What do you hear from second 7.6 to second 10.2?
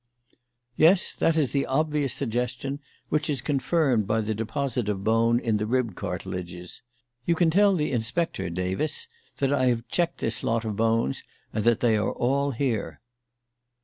the inspector, Davis, that I have checked